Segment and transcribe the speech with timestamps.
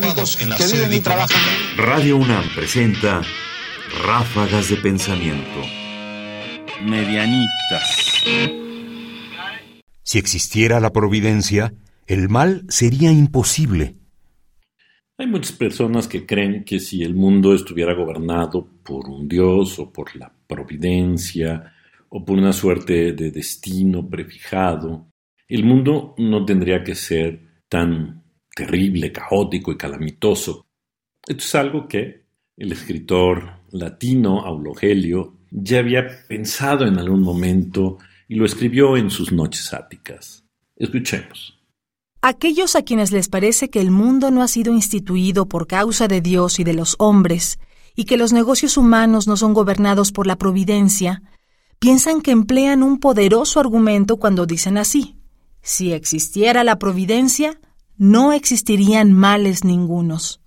[0.00, 1.40] británicos que viven y trabajan.
[1.76, 3.22] Radio UNAM presenta
[4.04, 5.60] Ráfagas de Pensamiento.
[6.82, 8.24] Medianitas.
[10.02, 11.74] Si existiera la providencia,
[12.06, 13.94] el mal sería imposible.
[15.16, 19.92] Hay muchas personas que creen que si el mundo estuviera gobernado por un dios o
[19.92, 21.72] por la providencia
[22.08, 25.06] o por una suerte de destino prefijado,
[25.46, 28.23] el mundo no tendría que ser tan
[28.54, 30.66] terrible, caótico y calamitoso.
[31.26, 32.24] Esto es algo que
[32.56, 39.32] el escritor latino Aulogelio ya había pensado en algún momento y lo escribió en sus
[39.32, 40.44] noches áticas.
[40.76, 41.60] Escuchemos.
[42.22, 46.20] Aquellos a quienes les parece que el mundo no ha sido instituido por causa de
[46.20, 47.58] Dios y de los hombres,
[47.94, 51.22] y que los negocios humanos no son gobernados por la providencia,
[51.78, 55.18] piensan que emplean un poderoso argumento cuando dicen así.
[55.60, 57.60] Si existiera la providencia,
[57.96, 60.40] no existirían males ningunos.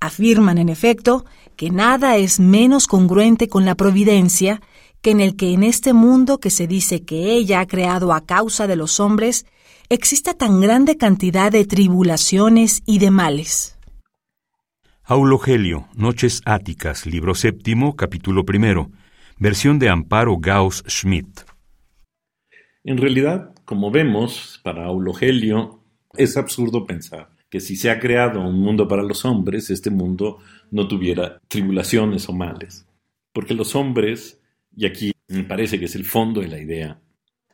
[0.00, 1.24] Afirman, en efecto,
[1.56, 4.60] que nada es menos congruente con la providencia
[5.00, 8.24] que en el que en este mundo que se dice que ella ha creado a
[8.24, 9.46] causa de los hombres,
[9.90, 13.78] exista tan grande cantidad de tribulaciones y de males.
[15.04, 18.90] Aulogelio, Noches Áticas, libro séptimo, capítulo primero,
[19.38, 21.42] versión de Amparo Gauss Schmidt.
[22.82, 25.83] En realidad, como vemos, para Aulogelio
[26.16, 30.38] es absurdo pensar que si se ha creado un mundo para los hombres, este mundo
[30.70, 32.86] no tuviera tribulaciones o males.
[33.32, 34.40] Porque los hombres,
[34.76, 37.00] y aquí me parece que es el fondo de la idea,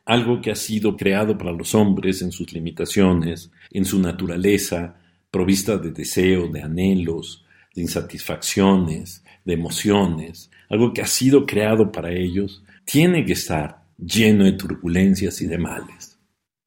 [0.05, 4.95] algo que ha sido creado para los hombres en sus limitaciones, en su naturaleza,
[5.29, 7.45] provista de deseo, de anhelos,
[7.75, 14.45] de insatisfacciones, de emociones, algo que ha sido creado para ellos, tiene que estar lleno
[14.45, 16.17] de turbulencias y de males.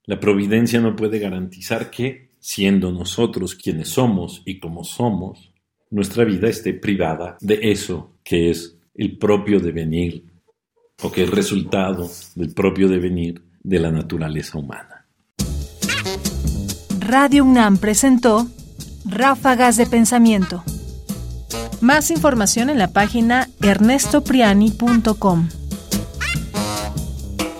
[0.06, 5.52] La providencia no puede garantizar que, siendo nosotros quienes somos y como somos,
[5.90, 10.24] nuestra vida esté privada de eso que es el propio devenir
[11.02, 15.06] o que es resultado del propio devenir de la naturaleza humana.
[17.00, 18.46] Radio UNAM presentó
[19.06, 20.62] Ráfagas de Pensamiento.
[21.80, 25.48] Más información en la página ernestopriani.com.